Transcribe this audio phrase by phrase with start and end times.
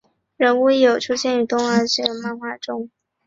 [0.35, 2.89] 人物亦有出现于动画系列和漫画之中。